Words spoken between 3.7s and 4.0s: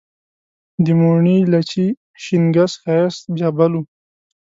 و